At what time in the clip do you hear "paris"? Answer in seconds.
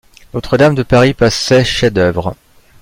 0.81-1.13